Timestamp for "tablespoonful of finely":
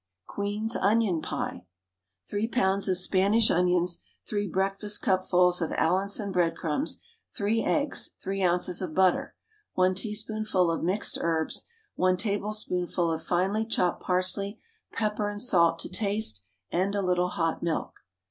12.17-13.63